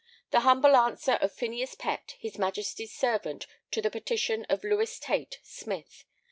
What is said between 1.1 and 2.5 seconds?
of Phineas Pett, his